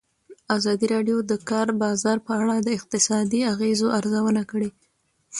ازادي 0.55 0.85
راډیو 0.93 1.17
د 1.23 1.27
د 1.31 1.33
کار 1.49 1.67
بازار 1.83 2.17
په 2.27 2.31
اړه 2.41 2.55
د 2.59 2.67
اقتصادي 2.77 3.39
اغېزو 3.53 3.87
ارزونه 3.97 4.41
کړې. 4.51 4.69